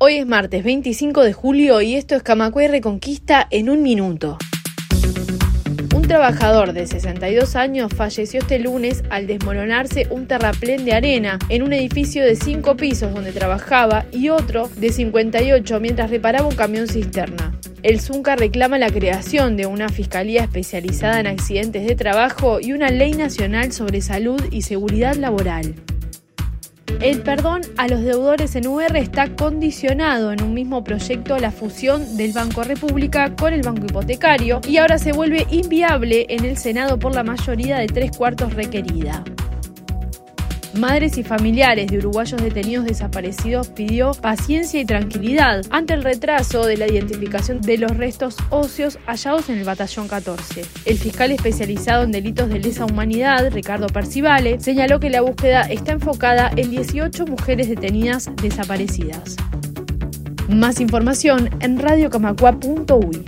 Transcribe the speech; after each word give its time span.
Hoy 0.00 0.14
es 0.14 0.28
martes 0.28 0.62
25 0.62 1.24
de 1.24 1.32
julio 1.32 1.80
y 1.80 1.96
esto 1.96 2.14
es 2.14 2.22
Camacue 2.22 2.68
Reconquista 2.68 3.48
en 3.50 3.68
un 3.68 3.82
minuto. 3.82 4.38
Un 5.92 6.02
trabajador 6.02 6.72
de 6.72 6.86
62 6.86 7.56
años 7.56 7.92
falleció 7.92 8.38
este 8.38 8.60
lunes 8.60 9.02
al 9.10 9.26
desmoronarse 9.26 10.06
un 10.10 10.28
terraplén 10.28 10.84
de 10.84 10.92
arena 10.92 11.40
en 11.48 11.64
un 11.64 11.72
edificio 11.72 12.24
de 12.24 12.36
5 12.36 12.76
pisos 12.76 13.12
donde 13.12 13.32
trabajaba 13.32 14.06
y 14.12 14.28
otro 14.28 14.70
de 14.76 14.92
58 14.92 15.80
mientras 15.80 16.10
reparaba 16.10 16.46
un 16.46 16.54
camión 16.54 16.86
cisterna. 16.86 17.58
El 17.82 18.00
Zunca 18.00 18.36
reclama 18.36 18.78
la 18.78 18.90
creación 18.92 19.56
de 19.56 19.66
una 19.66 19.88
fiscalía 19.88 20.44
especializada 20.44 21.18
en 21.18 21.26
accidentes 21.26 21.84
de 21.84 21.96
trabajo 21.96 22.60
y 22.60 22.72
una 22.72 22.90
ley 22.90 23.14
nacional 23.14 23.72
sobre 23.72 24.00
salud 24.00 24.40
y 24.52 24.62
seguridad 24.62 25.16
laboral. 25.16 25.74
El 27.00 27.22
perdón 27.22 27.62
a 27.76 27.86
los 27.86 28.02
deudores 28.02 28.56
en 28.56 28.66
UR 28.66 28.96
está 28.96 29.34
condicionado 29.36 30.32
en 30.32 30.42
un 30.42 30.52
mismo 30.52 30.82
proyecto 30.82 31.34
a 31.34 31.38
la 31.38 31.52
fusión 31.52 32.16
del 32.16 32.32
Banco 32.32 32.64
República 32.64 33.34
con 33.36 33.52
el 33.52 33.62
Banco 33.62 33.86
Hipotecario 33.86 34.60
y 34.66 34.78
ahora 34.78 34.98
se 34.98 35.12
vuelve 35.12 35.46
inviable 35.50 36.26
en 36.28 36.44
el 36.44 36.56
Senado 36.56 36.98
por 36.98 37.14
la 37.14 37.22
mayoría 37.22 37.78
de 37.78 37.86
tres 37.86 38.16
cuartos 38.16 38.54
requerida. 38.54 39.22
Madres 40.74 41.16
y 41.16 41.22
familiares 41.24 41.90
de 41.90 41.98
uruguayos 41.98 42.42
detenidos 42.42 42.84
desaparecidos 42.84 43.68
pidió 43.68 44.12
paciencia 44.12 44.80
y 44.80 44.84
tranquilidad 44.84 45.64
ante 45.70 45.94
el 45.94 46.02
retraso 46.02 46.66
de 46.66 46.76
la 46.76 46.86
identificación 46.86 47.60
de 47.62 47.78
los 47.78 47.96
restos 47.96 48.36
óseos 48.50 48.98
hallados 49.06 49.48
en 49.48 49.58
el 49.58 49.64
batallón 49.64 50.08
14. 50.08 50.64
El 50.84 50.98
fiscal 50.98 51.30
especializado 51.30 52.04
en 52.04 52.12
delitos 52.12 52.50
de 52.50 52.58
lesa 52.58 52.84
humanidad, 52.84 53.50
Ricardo 53.50 53.86
Percivale, 53.86 54.60
señaló 54.60 55.00
que 55.00 55.10
la 55.10 55.22
búsqueda 55.22 55.62
está 55.62 55.92
enfocada 55.92 56.50
en 56.54 56.70
18 56.70 57.26
mujeres 57.26 57.68
detenidas 57.68 58.30
desaparecidas. 58.40 59.36
Más 60.48 60.80
información 60.80 61.50
en 61.60 61.78
radiocamacua.uy. 61.78 63.24